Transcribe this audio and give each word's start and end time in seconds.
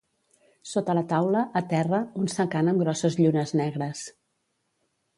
Sota 0.69 0.95
la 0.99 1.03
taula, 1.11 1.43
a 1.61 1.63
terra, 1.75 2.01
un 2.23 2.33
secant 2.39 2.75
amb 2.75 2.85
grosses 2.87 3.21
llunes 3.23 3.57
negres. 3.63 4.07